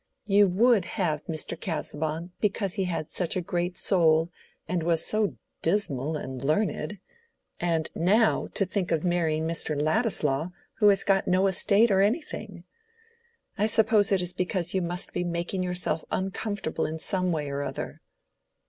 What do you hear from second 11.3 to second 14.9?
estate or anything. I suppose it is because you